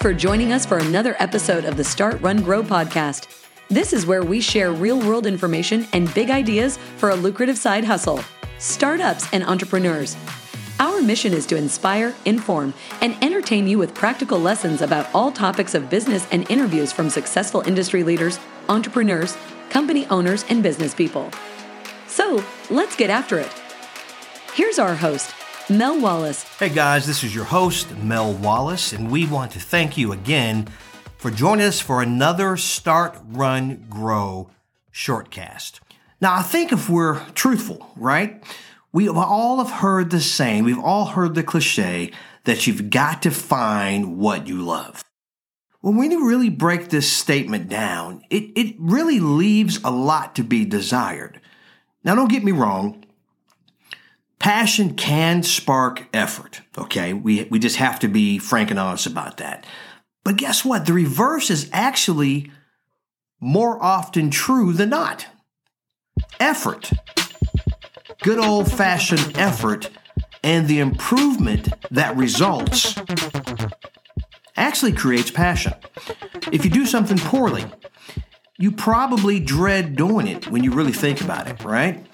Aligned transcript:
for 0.00 0.14
joining 0.14 0.50
us 0.50 0.64
for 0.64 0.78
another 0.78 1.14
episode 1.18 1.66
of 1.66 1.76
the 1.76 1.84
Start, 1.84 2.22
Run, 2.22 2.40
Grow 2.40 2.62
podcast. 2.62 3.28
This 3.68 3.92
is 3.92 4.06
where 4.06 4.22
we 4.22 4.40
share 4.40 4.72
real 4.72 4.98
world 4.98 5.26
information 5.26 5.86
and 5.92 6.12
big 6.14 6.30
ideas 6.30 6.78
for 6.96 7.10
a 7.10 7.14
lucrative 7.14 7.58
side 7.58 7.84
hustle, 7.84 8.24
startups, 8.58 9.30
and 9.34 9.44
entrepreneurs. 9.44 10.16
Our 10.78 11.02
mission 11.02 11.34
is 11.34 11.44
to 11.48 11.56
inspire, 11.56 12.14
inform, 12.24 12.72
and 13.02 13.14
entertain 13.22 13.68
you 13.68 13.76
with 13.76 13.94
practical 13.94 14.38
lessons 14.38 14.80
about 14.80 15.06
all 15.14 15.30
topics 15.30 15.74
of 15.74 15.90
business 15.90 16.26
and 16.32 16.50
interviews 16.50 16.92
from 16.92 17.10
successful 17.10 17.60
industry 17.66 18.02
leaders, 18.02 18.40
entrepreneurs, 18.70 19.36
company 19.68 20.06
owners, 20.06 20.46
and 20.48 20.62
business 20.62 20.94
people. 20.94 21.30
So 22.06 22.42
let's 22.70 22.96
get 22.96 23.10
after 23.10 23.38
it. 23.38 23.52
Here's 24.54 24.78
our 24.78 24.94
host, 24.94 25.34
Mel 25.70 26.00
Wallace. 26.00 26.42
Hey 26.58 26.68
guys, 26.68 27.06
this 27.06 27.22
is 27.22 27.32
your 27.32 27.44
host, 27.44 27.96
Mel 27.98 28.32
Wallace, 28.34 28.92
and 28.92 29.08
we 29.08 29.24
want 29.24 29.52
to 29.52 29.60
thank 29.60 29.96
you 29.96 30.10
again 30.10 30.66
for 31.16 31.30
joining 31.30 31.64
us 31.64 31.78
for 31.78 32.02
another 32.02 32.56
Start, 32.56 33.16
Run, 33.28 33.86
Grow 33.88 34.50
shortcast. 34.92 35.78
Now, 36.20 36.34
I 36.34 36.42
think 36.42 36.72
if 36.72 36.90
we're 36.90 37.24
truthful, 37.34 37.92
right, 37.94 38.42
we 38.92 39.08
all 39.08 39.62
have 39.62 39.80
heard 39.80 40.10
the 40.10 40.20
same, 40.20 40.64
we've 40.64 40.76
all 40.76 41.06
heard 41.06 41.36
the 41.36 41.44
cliche 41.44 42.10
that 42.44 42.66
you've 42.66 42.90
got 42.90 43.22
to 43.22 43.30
find 43.30 44.18
what 44.18 44.48
you 44.48 44.60
love. 44.62 45.04
Well, 45.82 45.94
when 45.94 46.10
you 46.10 46.28
really 46.28 46.50
break 46.50 46.88
this 46.88 47.10
statement 47.10 47.68
down, 47.68 48.22
it, 48.28 48.50
it 48.56 48.74
really 48.80 49.20
leaves 49.20 49.78
a 49.84 49.92
lot 49.92 50.34
to 50.34 50.42
be 50.42 50.64
desired. 50.64 51.40
Now, 52.02 52.16
don't 52.16 52.30
get 52.30 52.42
me 52.42 52.50
wrong. 52.50 53.04
Passion 54.40 54.94
can 54.94 55.42
spark 55.44 56.08
effort. 56.12 56.62
Okay. 56.76 57.12
We, 57.12 57.44
we 57.44 57.58
just 57.58 57.76
have 57.76 58.00
to 58.00 58.08
be 58.08 58.38
frank 58.38 58.70
and 58.70 58.80
honest 58.80 59.06
about 59.06 59.36
that. 59.36 59.64
But 60.24 60.36
guess 60.36 60.64
what? 60.64 60.86
The 60.86 60.92
reverse 60.92 61.50
is 61.50 61.70
actually 61.72 62.50
more 63.38 63.82
often 63.82 64.30
true 64.30 64.72
than 64.72 64.88
not. 64.88 65.26
Effort. 66.40 66.90
Good 68.22 68.38
old 68.38 68.70
fashioned 68.70 69.38
effort 69.38 69.90
and 70.42 70.68
the 70.68 70.80
improvement 70.80 71.68
that 71.90 72.16
results 72.16 72.98
actually 74.56 74.92
creates 74.92 75.30
passion. 75.30 75.74
If 76.52 76.64
you 76.64 76.70
do 76.70 76.86
something 76.86 77.18
poorly, 77.18 77.64
you 78.58 78.72
probably 78.72 79.40
dread 79.40 79.96
doing 79.96 80.26
it 80.26 80.50
when 80.50 80.64
you 80.64 80.72
really 80.72 80.92
think 80.92 81.20
about 81.20 81.48
it, 81.48 81.62
right? 81.64 82.06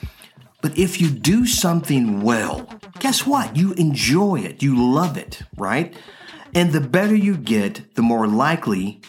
But 0.66 0.76
if 0.76 1.00
you 1.00 1.10
do 1.10 1.46
something 1.46 2.22
well, 2.22 2.68
guess 2.98 3.24
what? 3.24 3.56
You 3.56 3.72
enjoy 3.74 4.40
it, 4.40 4.64
you 4.64 4.74
love 4.74 5.16
it, 5.16 5.42
right? 5.56 5.94
And 6.56 6.72
the 6.72 6.80
better 6.80 7.14
you 7.14 7.36
get, 7.36 7.94
the 7.94 8.02
more 8.02 8.26
likely 8.26 9.00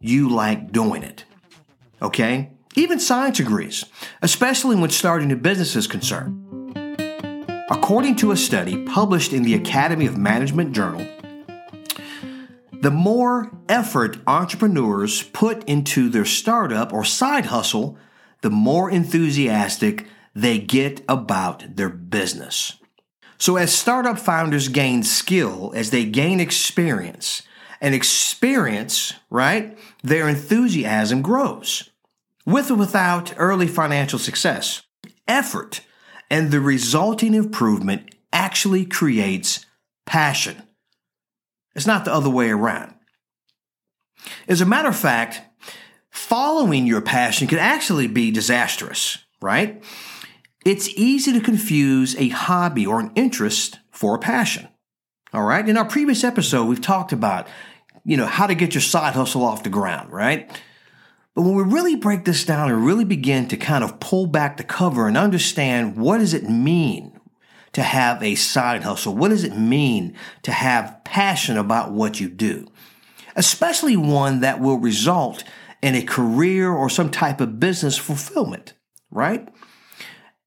you 0.00 0.28
like 0.28 0.72
doing 0.72 1.04
it. 1.04 1.24
Okay? 2.02 2.50
Even 2.74 2.98
science 2.98 3.38
agrees, 3.38 3.84
especially 4.22 4.74
when 4.74 4.90
starting 4.90 5.30
a 5.30 5.36
business 5.36 5.76
is 5.76 5.86
concerned. 5.86 6.34
According 7.70 8.16
to 8.16 8.32
a 8.32 8.36
study 8.36 8.84
published 8.84 9.32
in 9.32 9.44
the 9.44 9.54
Academy 9.54 10.06
of 10.06 10.18
Management 10.18 10.72
Journal, 10.72 11.06
the 12.72 12.90
more 12.90 13.56
effort 13.68 14.18
entrepreneurs 14.26 15.22
put 15.22 15.62
into 15.68 16.08
their 16.08 16.24
startup 16.24 16.92
or 16.92 17.04
side 17.04 17.46
hustle, 17.46 17.96
the 18.40 18.50
more 18.50 18.90
enthusiastic 18.90 20.08
they 20.34 20.58
get 20.58 21.02
about 21.08 21.76
their 21.76 21.88
business. 21.88 22.76
So, 23.38 23.56
as 23.56 23.74
startup 23.74 24.18
founders 24.18 24.68
gain 24.68 25.02
skill, 25.02 25.72
as 25.74 25.90
they 25.90 26.04
gain 26.04 26.40
experience, 26.40 27.42
and 27.80 27.94
experience, 27.94 29.12
right, 29.28 29.76
their 30.02 30.28
enthusiasm 30.28 31.20
grows. 31.20 31.90
With 32.46 32.70
or 32.70 32.74
without 32.76 33.34
early 33.36 33.66
financial 33.66 34.18
success, 34.18 34.82
effort 35.28 35.80
and 36.30 36.50
the 36.50 36.60
resulting 36.60 37.34
improvement 37.34 38.14
actually 38.32 38.84
creates 38.86 39.66
passion. 40.06 40.62
It's 41.74 41.86
not 41.86 42.04
the 42.04 42.12
other 42.12 42.30
way 42.30 42.50
around. 42.50 42.94
As 44.48 44.60
a 44.60 44.66
matter 44.66 44.88
of 44.88 44.96
fact, 44.96 45.42
following 46.10 46.86
your 46.86 47.00
passion 47.00 47.48
can 47.48 47.58
actually 47.58 48.06
be 48.06 48.30
disastrous, 48.30 49.18
right? 49.40 49.82
It's 50.64 50.88
easy 50.90 51.32
to 51.32 51.40
confuse 51.40 52.16
a 52.16 52.28
hobby 52.28 52.86
or 52.86 52.98
an 52.98 53.12
interest 53.14 53.80
for 53.90 54.14
a 54.14 54.18
passion. 54.18 54.68
All 55.34 55.42
right. 55.42 55.68
In 55.68 55.76
our 55.76 55.84
previous 55.84 56.24
episode, 56.24 56.64
we've 56.64 56.80
talked 56.80 57.12
about, 57.12 57.48
you 58.04 58.16
know, 58.16 58.26
how 58.26 58.46
to 58.46 58.54
get 58.54 58.74
your 58.74 58.80
side 58.80 59.14
hustle 59.14 59.44
off 59.44 59.62
the 59.62 59.68
ground, 59.68 60.10
right? 60.10 60.48
But 61.34 61.42
when 61.42 61.54
we 61.54 61.64
really 61.64 61.96
break 61.96 62.24
this 62.24 62.44
down 62.44 62.70
and 62.70 62.86
really 62.86 63.04
begin 63.04 63.48
to 63.48 63.56
kind 63.56 63.84
of 63.84 64.00
pull 64.00 64.26
back 64.26 64.56
the 64.56 64.64
cover 64.64 65.06
and 65.06 65.18
understand 65.18 65.96
what 65.96 66.18
does 66.18 66.32
it 66.32 66.48
mean 66.48 67.20
to 67.72 67.82
have 67.82 68.22
a 68.22 68.36
side 68.36 68.84
hustle? 68.84 69.14
What 69.14 69.30
does 69.30 69.44
it 69.44 69.58
mean 69.58 70.16
to 70.44 70.52
have 70.52 71.02
passion 71.04 71.58
about 71.58 71.92
what 71.92 72.20
you 72.20 72.28
do? 72.28 72.68
Especially 73.36 73.96
one 73.96 74.40
that 74.40 74.60
will 74.60 74.78
result 74.78 75.44
in 75.82 75.94
a 75.94 76.02
career 76.02 76.72
or 76.72 76.88
some 76.88 77.10
type 77.10 77.40
of 77.40 77.60
business 77.60 77.98
fulfillment, 77.98 78.74
right? 79.10 79.48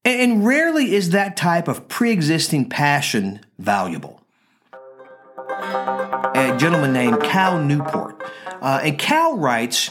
And 0.04 0.46
rarely 0.46 0.94
is 0.94 1.10
that 1.10 1.36
type 1.36 1.68
of 1.68 1.88
pre 1.88 2.10
existing 2.10 2.68
passion 2.68 3.40
valuable. 3.58 4.22
A 5.48 6.56
gentleman 6.58 6.92
named 6.92 7.22
Cal 7.22 7.62
Newport. 7.62 8.22
Uh, 8.60 8.80
and 8.82 8.98
Cal 8.98 9.36
writes 9.36 9.90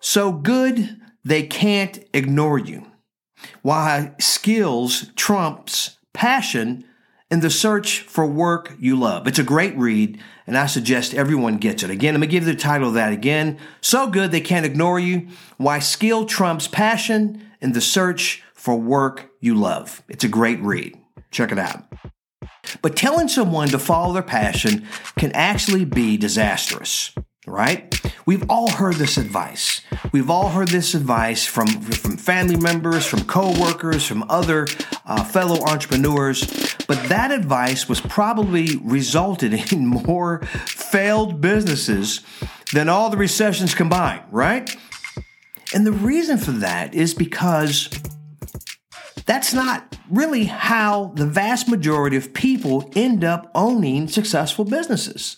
So 0.00 0.32
good 0.32 1.00
they 1.24 1.42
can't 1.42 1.98
ignore 2.14 2.58
you. 2.58 2.86
Why 3.62 4.12
skills 4.18 5.10
trumps 5.16 5.98
passion 6.12 6.84
in 7.30 7.40
the 7.40 7.50
search 7.50 8.00
for 8.00 8.26
work 8.26 8.74
you 8.78 8.96
love. 8.96 9.26
It's 9.28 9.38
a 9.38 9.44
great 9.44 9.76
read, 9.76 10.20
and 10.46 10.58
I 10.58 10.66
suggest 10.66 11.14
everyone 11.14 11.58
gets 11.58 11.82
it. 11.82 11.90
Again, 11.90 12.14
let 12.14 12.20
me 12.20 12.26
give 12.26 12.44
you 12.44 12.52
the 12.52 12.58
title 12.58 12.88
of 12.88 12.94
that 12.94 13.12
again. 13.12 13.58
So 13.80 14.08
good 14.08 14.32
they 14.32 14.40
can't 14.40 14.66
ignore 14.66 14.98
you. 14.98 15.28
Why 15.56 15.78
skill 15.78 16.26
trumps 16.26 16.66
passion 16.66 17.49
in 17.60 17.72
the 17.72 17.80
search 17.80 18.42
for 18.54 18.76
work 18.76 19.30
you 19.40 19.54
love. 19.54 20.02
It's 20.08 20.24
a 20.24 20.28
great 20.28 20.60
read. 20.60 20.96
Check 21.30 21.52
it 21.52 21.58
out. 21.58 21.84
But 22.82 22.96
telling 22.96 23.28
someone 23.28 23.68
to 23.68 23.78
follow 23.78 24.12
their 24.12 24.22
passion 24.22 24.86
can 25.18 25.32
actually 25.32 25.84
be 25.84 26.16
disastrous, 26.16 27.12
right? 27.46 28.00
We've 28.26 28.44
all 28.48 28.70
heard 28.70 28.96
this 28.96 29.16
advice. 29.16 29.80
We've 30.12 30.30
all 30.30 30.50
heard 30.50 30.68
this 30.68 30.94
advice 30.94 31.46
from, 31.46 31.66
from 31.66 32.16
family 32.16 32.56
members, 32.56 33.06
from 33.06 33.24
coworkers, 33.24 34.06
from 34.06 34.24
other 34.28 34.66
uh, 35.06 35.24
fellow 35.24 35.64
entrepreneurs. 35.64 36.76
But 36.86 37.08
that 37.08 37.32
advice 37.32 37.88
was 37.88 38.00
probably 38.00 38.76
resulted 38.82 39.72
in 39.72 39.86
more 39.86 40.42
failed 40.66 41.40
businesses 41.40 42.20
than 42.72 42.88
all 42.88 43.10
the 43.10 43.16
recessions 43.16 43.74
combined, 43.74 44.22
right? 44.30 44.76
And 45.72 45.86
the 45.86 45.92
reason 45.92 46.38
for 46.38 46.52
that 46.52 46.94
is 46.94 47.14
because 47.14 47.88
that's 49.26 49.54
not 49.54 49.96
really 50.10 50.44
how 50.44 51.12
the 51.14 51.26
vast 51.26 51.68
majority 51.68 52.16
of 52.16 52.34
people 52.34 52.90
end 52.96 53.22
up 53.22 53.50
owning 53.54 54.08
successful 54.08 54.64
businesses. 54.64 55.36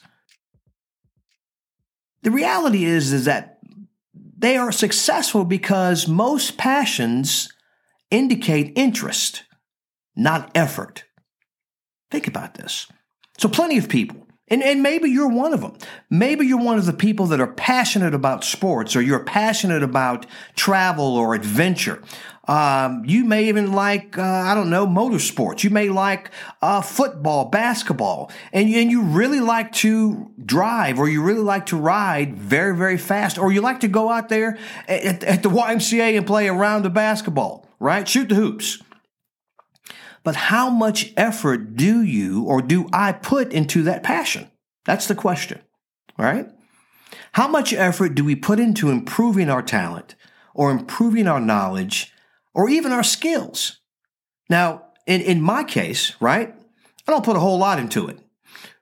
The 2.22 2.30
reality 2.30 2.84
is, 2.84 3.12
is 3.12 3.26
that 3.26 3.58
they 4.14 4.56
are 4.56 4.72
successful 4.72 5.44
because 5.44 6.08
most 6.08 6.56
passions 6.56 7.52
indicate 8.10 8.72
interest, 8.76 9.42
not 10.16 10.50
effort. 10.54 11.04
Think 12.10 12.26
about 12.26 12.54
this. 12.54 12.86
So, 13.38 13.48
plenty 13.48 13.78
of 13.78 13.88
people, 13.88 14.21
and, 14.52 14.62
and 14.62 14.82
maybe 14.82 15.08
you're 15.08 15.30
one 15.30 15.54
of 15.54 15.62
them. 15.62 15.72
Maybe 16.10 16.46
you're 16.46 16.62
one 16.62 16.76
of 16.76 16.84
the 16.84 16.92
people 16.92 17.24
that 17.28 17.40
are 17.40 17.46
passionate 17.46 18.12
about 18.12 18.44
sports, 18.44 18.94
or 18.94 19.00
you're 19.00 19.24
passionate 19.24 19.82
about 19.82 20.26
travel 20.54 21.16
or 21.16 21.34
adventure. 21.34 22.02
Um, 22.46 23.02
you 23.06 23.24
may 23.24 23.44
even 23.44 23.72
like, 23.72 24.18
uh, 24.18 24.22
I 24.22 24.54
don't 24.54 24.68
know, 24.68 24.86
motorsports. 24.86 25.64
You 25.64 25.70
may 25.70 25.88
like 25.88 26.30
uh, 26.60 26.82
football, 26.82 27.46
basketball, 27.46 28.30
and, 28.52 28.68
and 28.74 28.90
you 28.90 29.00
really 29.00 29.40
like 29.40 29.72
to 29.72 30.30
drive 30.44 30.98
or 30.98 31.08
you 31.08 31.22
really 31.22 31.40
like 31.40 31.66
to 31.66 31.78
ride 31.78 32.36
very, 32.36 32.76
very 32.76 32.98
fast, 32.98 33.38
or 33.38 33.52
you 33.52 33.62
like 33.62 33.80
to 33.80 33.88
go 33.88 34.10
out 34.10 34.28
there 34.28 34.58
at, 34.86 35.24
at 35.24 35.42
the 35.42 35.48
YMCA 35.48 36.18
and 36.18 36.26
play 36.26 36.48
a 36.48 36.52
round 36.52 36.84
of 36.84 36.92
basketball, 36.92 37.66
right? 37.78 38.06
Shoot 38.06 38.28
the 38.28 38.34
hoops. 38.34 38.82
But 40.24 40.36
how 40.36 40.70
much 40.70 41.12
effort 41.16 41.76
do 41.76 42.02
you 42.02 42.44
or 42.44 42.62
do 42.62 42.88
I 42.92 43.12
put 43.12 43.52
into 43.52 43.82
that 43.84 44.02
passion? 44.02 44.50
That's 44.84 45.06
the 45.06 45.14
question, 45.14 45.60
right? 46.18 46.48
How 47.32 47.48
much 47.48 47.72
effort 47.72 48.14
do 48.14 48.24
we 48.24 48.36
put 48.36 48.60
into 48.60 48.90
improving 48.90 49.50
our 49.50 49.62
talent 49.62 50.14
or 50.54 50.70
improving 50.70 51.26
our 51.26 51.40
knowledge 51.40 52.12
or 52.54 52.68
even 52.68 52.92
our 52.92 53.02
skills. 53.02 53.80
Now, 54.48 54.86
in, 55.06 55.20
in 55.20 55.40
my 55.40 55.64
case, 55.64 56.14
right, 56.20 56.54
I 57.06 57.12
don't 57.12 57.24
put 57.24 57.36
a 57.36 57.40
whole 57.40 57.58
lot 57.58 57.78
into 57.78 58.08
it, 58.08 58.18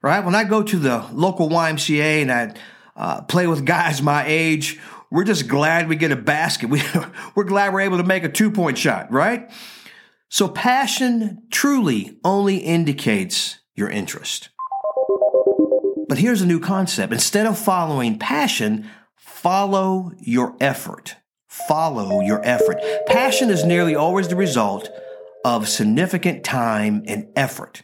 right? 0.02 0.24
When 0.24 0.34
I 0.34 0.44
go 0.44 0.62
to 0.62 0.78
the 0.78 1.06
local 1.12 1.48
YMCA 1.48 2.22
and 2.22 2.32
I 2.32 2.54
uh, 2.96 3.22
play 3.22 3.46
with 3.46 3.64
guys 3.64 4.02
my 4.02 4.24
age, 4.26 4.78
we're 5.10 5.24
just 5.24 5.48
glad 5.48 5.88
we 5.88 5.96
get 5.96 6.12
a 6.12 6.16
basket. 6.16 6.68
We, 6.70 6.82
we're 7.34 7.44
glad 7.44 7.72
we're 7.72 7.80
able 7.80 7.98
to 7.98 8.04
make 8.04 8.24
a 8.24 8.28
two 8.28 8.50
point 8.50 8.78
shot, 8.78 9.10
right? 9.12 9.50
So 10.32 10.46
passion 10.46 11.42
truly 11.50 12.16
only 12.24 12.58
indicates 12.58 13.58
your 13.74 13.90
interest. 13.90 14.48
But 16.08 16.18
here's 16.18 16.40
a 16.40 16.46
new 16.46 16.60
concept. 16.60 17.12
Instead 17.12 17.46
of 17.46 17.58
following 17.58 18.16
passion, 18.16 18.88
follow 19.16 20.12
your 20.20 20.54
effort. 20.60 21.16
Follow 21.48 22.20
your 22.20 22.40
effort. 22.44 22.80
Passion 23.08 23.50
is 23.50 23.64
nearly 23.64 23.96
always 23.96 24.28
the 24.28 24.36
result 24.36 24.88
of 25.44 25.68
significant 25.68 26.44
time 26.44 27.02
and 27.08 27.26
effort 27.34 27.82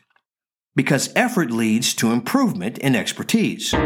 because 0.76 1.12
effort 1.16 1.50
leads 1.50 1.94
to 1.94 2.12
improvement 2.12 2.78
in 2.78 2.94
expertise. 2.94 3.72
Hey, 3.72 3.81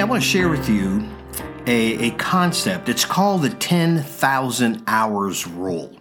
I 0.00 0.04
want 0.06 0.22
to 0.22 0.28
share 0.28 0.50
with 0.50 0.68
you 0.68 1.08
a, 1.66 2.08
a 2.08 2.10
concept. 2.12 2.88
It's 2.88 3.04
called 3.04 3.42
the 3.42 3.50
10,000 3.50 4.84
hours 4.86 5.46
rule. 5.46 5.96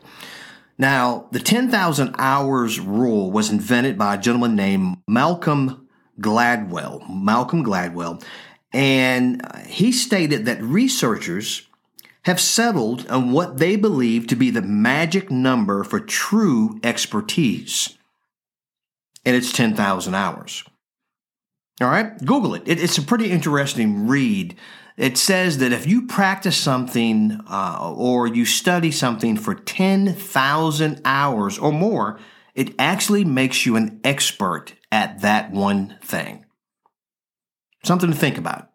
Now, 0.77 1.27
the 1.31 1.39
10,000 1.39 2.15
hours 2.17 2.79
rule 2.79 3.31
was 3.31 3.51
invented 3.51 3.97
by 3.97 4.15
a 4.15 4.17
gentleman 4.17 4.55
named 4.55 4.97
Malcolm 5.07 5.87
Gladwell. 6.19 7.07
Malcolm 7.09 7.63
Gladwell. 7.63 8.23
And 8.73 9.41
he 9.67 9.91
stated 9.91 10.45
that 10.45 10.61
researchers 10.61 11.67
have 12.23 12.39
settled 12.39 13.07
on 13.09 13.31
what 13.31 13.57
they 13.57 13.75
believe 13.75 14.27
to 14.27 14.35
be 14.35 14.49
the 14.49 14.61
magic 14.61 15.29
number 15.31 15.83
for 15.83 15.99
true 15.99 16.79
expertise. 16.83 17.97
And 19.25 19.35
it's 19.35 19.51
10,000 19.51 20.15
hours. 20.15 20.63
All 21.81 21.89
right, 21.89 22.17
Google 22.25 22.53
it. 22.53 22.63
it. 22.67 22.81
It's 22.81 22.97
a 22.97 23.01
pretty 23.01 23.31
interesting 23.31 24.07
read. 24.07 24.55
It 24.97 25.17
says 25.17 25.59
that 25.59 25.71
if 25.71 25.87
you 25.87 26.05
practice 26.07 26.57
something 26.57 27.39
uh, 27.49 27.93
or 27.95 28.27
you 28.27 28.45
study 28.45 28.91
something 28.91 29.37
for 29.37 29.55
10,000 29.55 31.01
hours 31.05 31.57
or 31.57 31.71
more, 31.71 32.19
it 32.53 32.75
actually 32.77 33.23
makes 33.23 33.65
you 33.65 33.75
an 33.77 34.01
expert 34.03 34.73
at 34.91 35.21
that 35.21 35.51
one 35.51 35.97
thing. 36.03 36.45
Something 37.83 38.11
to 38.11 38.17
think 38.17 38.37
about. 38.37 38.69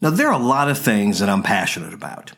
Now, 0.00 0.10
there 0.10 0.28
are 0.28 0.40
a 0.40 0.44
lot 0.44 0.70
of 0.70 0.78
things 0.78 1.18
that 1.18 1.28
I'm 1.28 1.42
passionate 1.42 1.92
about. 1.92 2.32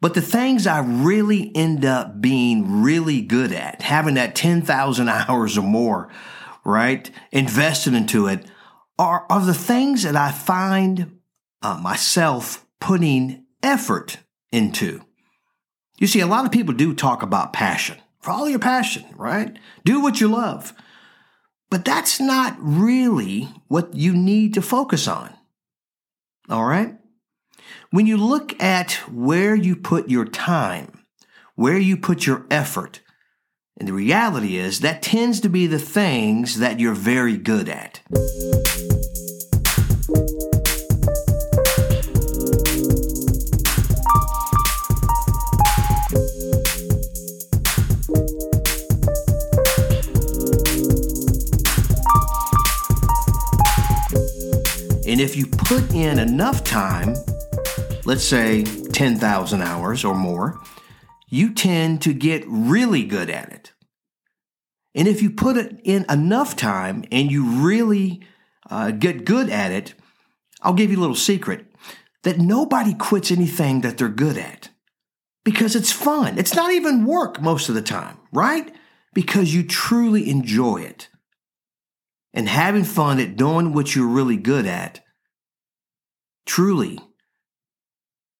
But 0.00 0.14
the 0.14 0.22
things 0.22 0.66
I 0.66 0.80
really 0.80 1.50
end 1.54 1.84
up 1.84 2.20
being 2.20 2.82
really 2.82 3.22
good 3.22 3.52
at, 3.52 3.82
having 3.82 4.14
that 4.14 4.34
10,000 4.34 5.08
hours 5.28 5.56
or 5.58 5.62
more, 5.62 6.10
right? 6.64 7.10
Invested 7.30 7.94
into 7.94 8.26
it 8.26 8.46
are, 8.98 9.26
are 9.28 9.44
the 9.44 9.54
things 9.54 10.02
that 10.02 10.16
I 10.16 10.30
find 10.30 11.18
uh, 11.62 11.78
myself 11.82 12.66
putting 12.80 13.44
effort 13.62 14.18
into. 14.52 15.02
You 15.98 16.06
see, 16.06 16.20
a 16.20 16.26
lot 16.26 16.44
of 16.44 16.52
people 16.52 16.74
do 16.74 16.94
talk 16.94 17.22
about 17.22 17.52
passion. 17.52 17.96
Follow 18.20 18.46
your 18.46 18.58
passion, 18.58 19.04
right? 19.16 19.58
Do 19.84 20.00
what 20.00 20.20
you 20.20 20.28
love. 20.28 20.72
But 21.70 21.84
that's 21.84 22.20
not 22.20 22.56
really 22.58 23.48
what 23.68 23.94
you 23.94 24.14
need 24.14 24.54
to 24.54 24.62
focus 24.62 25.08
on. 25.08 25.34
All 26.48 26.64
right? 26.64 26.94
When 27.90 28.06
you 28.06 28.16
look 28.16 28.60
at 28.62 28.92
where 29.10 29.54
you 29.54 29.76
put 29.76 30.08
your 30.08 30.24
time, 30.24 31.04
where 31.54 31.78
you 31.78 31.96
put 31.96 32.26
your 32.26 32.46
effort, 32.50 33.00
and 33.76 33.88
the 33.88 33.92
reality 33.92 34.56
is 34.56 34.80
that 34.80 35.02
tends 35.02 35.40
to 35.40 35.48
be 35.48 35.66
the 35.66 35.78
things 35.78 36.58
that 36.58 36.78
you're 36.78 36.94
very 36.94 37.36
good 37.36 37.68
at. 37.68 38.00
And 55.06 55.20
if 55.20 55.36
you 55.36 55.46
put 55.46 55.92
in 55.92 56.18
enough 56.18 56.64
time, 56.64 57.14
let's 58.04 58.24
say 58.24 58.64
10,000 58.64 59.62
hours 59.62 60.04
or 60.04 60.14
more, 60.14 60.60
you 61.34 61.52
tend 61.52 62.00
to 62.02 62.12
get 62.12 62.44
really 62.46 63.04
good 63.04 63.28
at 63.28 63.52
it. 63.52 63.72
And 64.94 65.08
if 65.08 65.20
you 65.20 65.30
put 65.30 65.56
it 65.56 65.80
in 65.82 66.06
enough 66.08 66.54
time 66.54 67.04
and 67.10 67.30
you 67.30 67.44
really 67.44 68.22
uh, 68.70 68.92
get 68.92 69.24
good 69.24 69.50
at 69.50 69.72
it, 69.72 69.94
I'll 70.62 70.74
give 70.74 70.92
you 70.92 70.98
a 70.98 71.00
little 71.00 71.16
secret 71.16 71.66
that 72.22 72.38
nobody 72.38 72.94
quits 72.94 73.32
anything 73.32 73.80
that 73.80 73.98
they're 73.98 74.08
good 74.08 74.38
at 74.38 74.70
because 75.44 75.74
it's 75.74 75.90
fun. 75.90 76.38
It's 76.38 76.54
not 76.54 76.72
even 76.72 77.04
work 77.04 77.42
most 77.42 77.68
of 77.68 77.74
the 77.74 77.82
time, 77.82 78.16
right? 78.32 78.72
Because 79.12 79.52
you 79.52 79.64
truly 79.64 80.30
enjoy 80.30 80.82
it. 80.82 81.08
And 82.32 82.48
having 82.48 82.84
fun 82.84 83.18
at 83.18 83.36
doing 83.36 83.72
what 83.72 83.94
you're 83.94 84.06
really 84.06 84.36
good 84.36 84.66
at 84.66 85.00
truly 86.46 87.00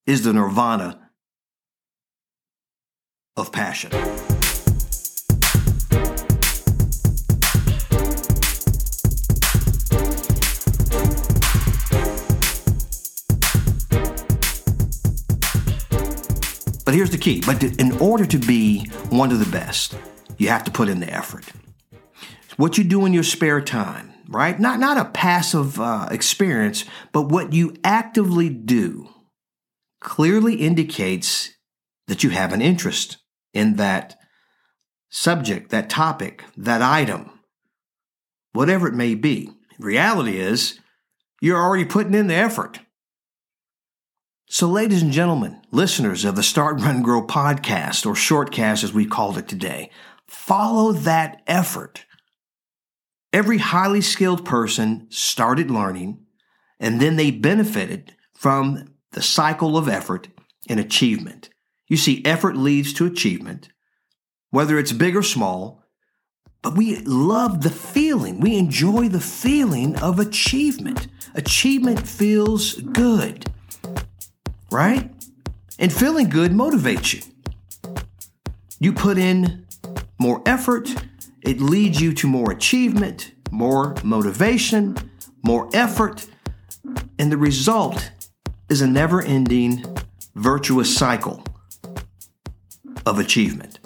is 0.07 0.23
the 0.23 0.31
nirvana 0.31 1.04
of 3.37 3.51
passion. 3.51 3.91
But 16.85 16.93
here's 16.93 17.09
the 17.09 17.17
key. 17.17 17.41
But 17.45 17.63
in 17.63 17.91
order 17.93 18.25
to 18.25 18.37
be 18.37 18.85
one 19.09 19.31
of 19.31 19.39
the 19.39 19.51
best, 19.51 19.95
you 20.37 20.49
have 20.49 20.63
to 20.65 20.71
put 20.71 20.87
in 20.87 20.99
the 20.99 21.11
effort. 21.11 21.45
What 22.57 22.77
you 22.77 22.83
do 22.83 23.05
in 23.05 23.13
your 23.13 23.23
spare 23.23 23.59
time, 23.59 24.13
right? 24.29 24.57
Not 24.57 24.79
not 24.79 24.97
a 24.97 25.05
passive 25.05 25.79
uh, 25.81 26.07
experience, 26.11 26.85
but 27.11 27.23
what 27.23 27.53
you 27.53 27.75
actively 27.83 28.49
do 28.49 29.09
clearly 29.99 30.55
indicates 30.55 31.49
that 32.07 32.23
you 32.23 32.29
have 32.29 32.53
an 32.53 32.61
interest 32.61 33.17
in 33.55 33.77
that 33.77 34.19
subject, 35.09 35.71
that 35.71 35.89
topic, 35.89 36.43
that 36.57 36.81
item, 36.81 37.31
whatever 38.51 38.87
it 38.87 38.93
may 38.93 39.15
be. 39.15 39.49
Reality 39.79 40.37
is, 40.37 40.79
you're 41.41 41.61
already 41.61 41.85
putting 41.85 42.13
in 42.13 42.27
the 42.27 42.35
effort. 42.35 42.81
So, 44.47 44.67
ladies 44.67 45.01
and 45.01 45.11
gentlemen, 45.11 45.61
listeners 45.71 46.23
of 46.23 46.35
the 46.35 46.43
Start, 46.43 46.79
Run, 46.81 47.01
Grow 47.01 47.25
podcast, 47.25 48.05
or 48.05 48.13
shortcast 48.13 48.83
as 48.83 48.93
we 48.93 49.05
called 49.05 49.37
it 49.37 49.47
today, 49.47 49.89
follow 50.27 50.91
that 50.91 51.41
effort. 51.47 52.05
Every 53.33 53.57
highly 53.57 54.01
skilled 54.01 54.45
person 54.45 55.07
started 55.09 55.71
learning, 55.71 56.25
and 56.79 57.01
then 57.01 57.15
they 57.15 57.31
benefited 57.31 58.15
from 58.33 58.93
the 59.11 59.21
cycle 59.21 59.77
of 59.77 59.89
effort 59.89 60.27
and 60.69 60.79
achievement. 60.79 61.49
You 61.87 61.97
see, 61.97 62.23
effort 62.25 62.55
leads 62.55 62.93
to 62.93 63.05
achievement, 63.05 63.69
whether 64.49 64.79
it's 64.79 64.91
big 64.91 65.15
or 65.15 65.21
small, 65.23 65.83
but 66.61 66.75
we 66.75 66.97
love 67.01 67.61
the 67.61 67.69
feeling. 67.69 68.39
We 68.39 68.57
enjoy 68.57 69.07
the 69.09 69.19
feeling 69.19 69.95
of 69.97 70.19
achievement. 70.19 71.07
Achievement 71.35 72.07
feels 72.07 72.73
good, 72.75 73.51
right? 74.71 75.11
And 75.77 75.93
feeling 75.93 76.29
good 76.29 76.51
motivates 76.51 77.13
you. 77.13 77.21
You 78.79 78.93
put 78.93 79.19
in 79.19 79.67
more 80.17 80.41
effort, 80.45 80.89
it 81.41 81.61
leads 81.61 82.01
you 82.01 82.13
to 82.13 82.27
more 82.27 82.51
achievement, 82.51 83.31
more 83.51 83.93
motivation, 84.03 84.97
more 85.43 85.69
effort, 85.71 86.25
and 87.19 87.31
the 87.31 87.37
result 87.37 88.11
is 88.69 88.81
a 88.81 88.87
never 88.87 89.21
ending 89.21 89.83
virtuous 90.33 90.95
cycle 90.95 91.43
of 93.05 93.19
achievement. 93.19 93.79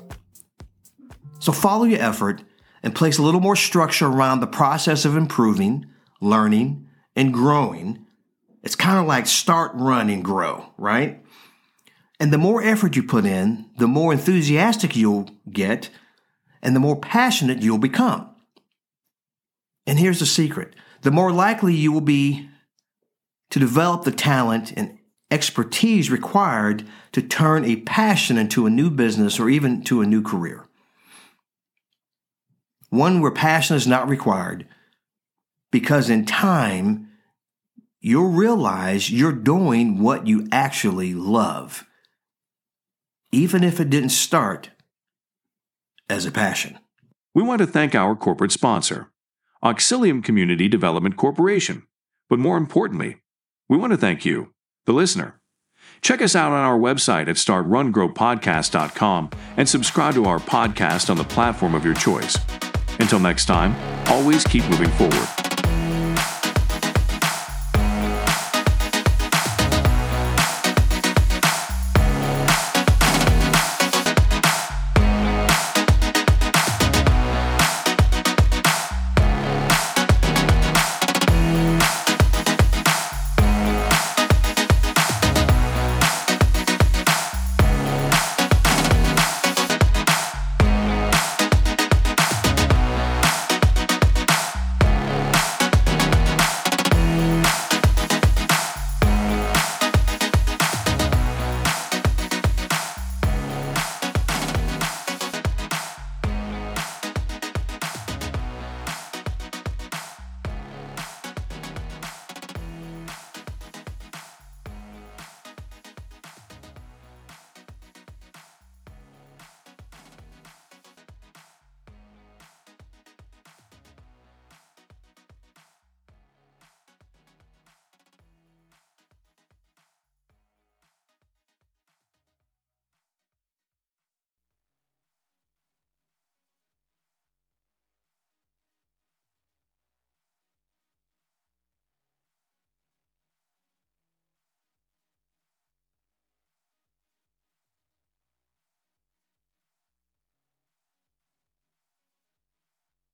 So 1.40 1.52
follow 1.52 1.86
your 1.86 2.02
effort 2.02 2.44
and 2.84 2.96
place 2.96 3.18
a 3.18 3.22
little 3.22 3.42
more 3.42 3.56
structure 3.56 4.08
around 4.08 4.40
the 4.40 4.48
process 4.48 5.06
of 5.06 5.16
improving, 5.16 5.86
learning, 6.22 6.88
and 7.16 7.34
growing. 7.34 8.06
It's 8.64 8.76
kind 8.76 9.00
of 9.00 9.06
like 9.06 9.28
start, 9.28 9.72
run, 9.74 10.10
and 10.10 10.24
grow, 10.24 10.74
right? 10.78 11.24
And 12.20 12.34
the 12.34 12.38
more 12.38 12.62
effort 12.62 12.96
you 12.96 13.04
put 13.04 13.26
in, 13.26 13.70
the 13.78 13.88
more 13.88 14.12
enthusiastic 14.12 14.96
you'll 14.96 15.30
get, 15.50 15.90
and 16.62 16.76
the 16.76 16.80
more 16.82 17.00
passionate 17.00 17.62
you'll 17.62 17.78
become. 17.78 18.30
And 19.88 19.98
here's 19.98 20.20
the 20.20 20.26
secret 20.26 20.76
the 21.02 21.12
more 21.12 21.32
likely 21.32 21.74
you 21.74 21.92
will 21.92 22.02
be 22.02 22.50
to 23.50 23.60
develop 23.60 24.04
the 24.04 24.12
talent 24.12 24.74
and 24.76 24.99
expertise 25.32 26.10
required 26.10 26.86
to 27.12 27.22
turn 27.22 27.66
a 27.66 27.78
passion 27.78 28.38
into 28.38 28.66
a 28.66 28.70
new 28.70 28.90
business 28.90 29.40
or 29.40 29.50
even 29.50 29.84
to 29.84 30.02
a 30.02 30.06
new 30.06 30.22
career. 30.22 30.66
one 32.90 33.22
where 33.22 33.32
passion 33.32 33.76
is 33.76 33.88
not 33.88 34.10
required. 34.10 34.68
Because 35.72 36.10
in 36.10 36.26
time, 36.26 37.10
you'll 38.02 38.32
realize 38.32 39.12
you're 39.12 39.32
doing 39.32 40.00
what 40.02 40.26
you 40.28 40.48
actually 40.52 41.14
love, 41.14 41.86
even 43.32 43.64
if 43.64 43.80
it 43.80 43.90
didn't 43.90 44.10
start 44.10 44.72
as 46.10 46.26
a 46.26 46.32
passion. 46.32 46.80
We 47.36 47.44
want 47.44 47.60
to 47.60 47.68
thank 47.68 47.94
our 47.94 48.16
corporate 48.16 48.52
sponsor, 48.52 49.12
Auxilium 49.64 50.24
Community 50.24 50.68
Development 50.68 51.16
Corporation. 51.16 51.84
But 52.30 52.40
more 52.40 52.58
importantly, 52.58 53.18
we 53.68 53.78
want 53.78 53.92
to 53.92 53.98
thank 53.98 54.26
you, 54.26 54.54
the 54.86 54.94
listener. 54.94 55.40
Check 56.02 56.22
us 56.22 56.36
out 56.36 56.52
on 56.52 56.66
our 56.66 56.80
website 56.80 57.28
at 57.28 57.36
startrungrowpodcast.com 57.36 59.30
and 59.58 59.68
subscribe 59.68 60.14
to 60.14 60.26
our 60.26 60.40
podcast 60.40 61.10
on 61.10 61.18
the 61.18 61.24
platform 61.24 61.76
of 61.76 61.84
your 61.84 61.94
choice. 61.94 62.38
Until 63.00 63.20
next 63.20 63.46
time, 63.46 63.76
always 64.08 64.44
keep 64.44 64.68
moving 64.70 64.90
forward. 64.92 65.39